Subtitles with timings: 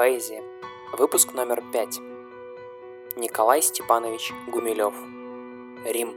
[0.00, 0.42] Поэзия.
[0.94, 2.00] Выпуск номер пять.
[3.16, 4.94] Николай Степанович Гумилев.
[5.84, 6.16] Рим.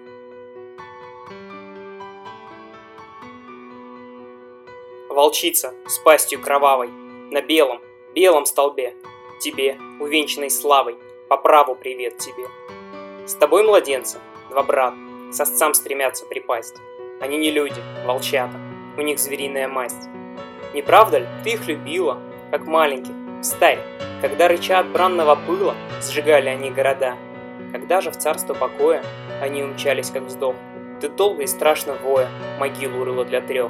[5.10, 6.88] Волчица с пастью кровавой,
[7.30, 7.82] на белом,
[8.16, 8.96] белом столбе,
[9.42, 10.98] тебе, увенчанной славой,
[11.28, 12.48] по праву привет тебе.
[13.28, 14.96] С тобой младенцы, два брата,
[15.34, 16.78] с отцам стремятся припасть.
[17.20, 18.58] Они не люди, волчата,
[18.98, 20.08] у них звериная масть.
[20.74, 23.84] Не правда ли, ты их любила, как маленьких, в старе,
[24.22, 27.18] когда рыча от бранного пыла сжигали они города.
[27.74, 29.04] Когда же в царство покоя
[29.42, 30.56] они умчались, как вздох,
[31.02, 33.70] ты долго и страшно воя могилу рыла для трех.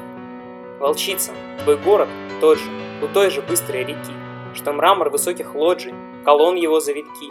[0.79, 1.31] Волчица,
[1.63, 2.07] твой город
[2.39, 2.69] тот же,
[3.01, 4.13] у той же быстрой реки,
[4.53, 7.29] что мрамор высоких лоджий, колонн его завитки,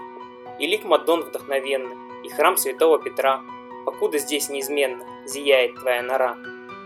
[0.59, 3.43] и лик Мадон вдохновенный, и храм святого Петра,
[3.85, 6.37] покуда здесь неизменно зияет твоя нора.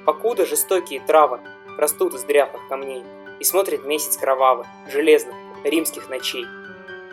[0.05, 1.41] Покуда жестокие травы
[1.79, 3.05] растут из дряхлых камней,
[3.41, 5.35] и смотрит месяц кровавый, железных,
[5.69, 6.47] римских ночей.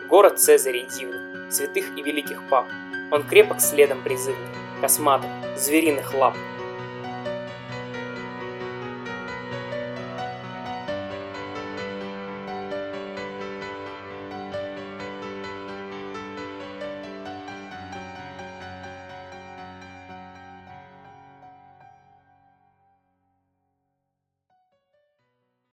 [0.08, 2.66] Город Цезарей дивный, святых и великих пап,
[3.10, 4.48] он крепок следом призывных,
[4.80, 6.36] косматых, звериных лап–